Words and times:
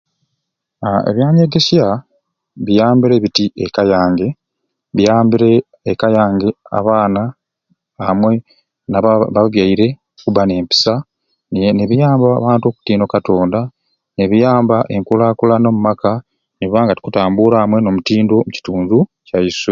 Aa 0.85 1.01
ebyanyegesya 1.09 1.85
biyambire 2.65 3.15
biti 3.23 3.45
eka 3.65 3.83
yange 3.93 4.27
biyambire 4.95 5.51
eka 5.91 6.07
yange 6.17 6.47
abaana 6.77 7.21
amwe 8.09 8.33
naba 8.89 9.11
n'ababyaire 9.31 9.87
okubba 10.17 10.41
n'empisa 10.45 10.93
ne 11.51 11.59
nebiyamba 11.77 12.27
abantu 12.33 12.65
okutiina 12.67 13.03
o 13.05 13.11
katonda 13.15 13.59
nibituyamba 14.15 14.77
enkulaakulana 14.95 15.67
omu 15.69 15.81
maka 15.87 16.11
netubba 16.57 16.79
nga 16.83 16.93
tukutambuura 16.97 17.57
amwe 17.61 17.77
n'omutindo 17.81 18.33
omukitundu 18.37 18.97
kyaiswe. 19.27 19.69